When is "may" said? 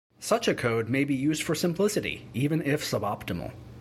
0.89-1.03